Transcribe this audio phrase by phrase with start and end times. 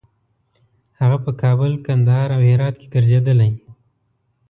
[0.99, 3.51] هغه په کابل، کندهار او هرات کې ګرځېدلی.